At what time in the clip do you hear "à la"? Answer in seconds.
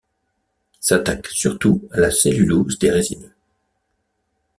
1.91-2.09